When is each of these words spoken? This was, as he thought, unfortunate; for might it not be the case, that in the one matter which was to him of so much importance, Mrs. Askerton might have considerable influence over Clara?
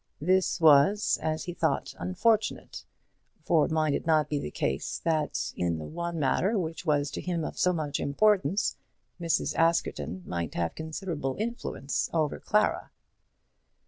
This 0.19 0.59
was, 0.59 1.19
as 1.21 1.43
he 1.43 1.53
thought, 1.53 1.93
unfortunate; 1.99 2.85
for 3.43 3.67
might 3.67 3.93
it 3.93 4.07
not 4.07 4.29
be 4.29 4.39
the 4.39 4.49
case, 4.49 4.97
that 5.03 5.53
in 5.55 5.77
the 5.77 5.85
one 5.85 6.17
matter 6.19 6.57
which 6.57 6.87
was 6.87 7.11
to 7.11 7.21
him 7.21 7.43
of 7.45 7.59
so 7.59 7.71
much 7.71 7.99
importance, 7.99 8.77
Mrs. 9.21 9.53
Askerton 9.53 10.23
might 10.25 10.55
have 10.55 10.73
considerable 10.73 11.35
influence 11.37 12.09
over 12.13 12.39
Clara? 12.39 12.89